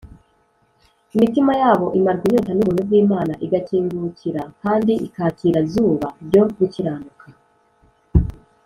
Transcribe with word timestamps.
Imitima 1.15 1.53
yabo 1.61 1.87
imarwa 1.97 2.23
inyota 2.27 2.51
n’ubuntu 2.55 2.81
bw’Imana, 2.87 3.33
igakingukira 3.45 4.41
kandi 4.61 4.93
ikakira 5.07 5.59
Zuba 5.71 6.07
ryo 6.25 6.43
Gukiranuka 6.57 7.25